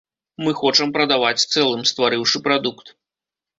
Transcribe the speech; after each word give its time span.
Мы 0.45 0.53
хочам 0.61 0.93
прадаваць 0.95 1.45
цэлым, 1.53 1.85
стварыўшы 1.93 2.37
прадукт. 2.51 2.93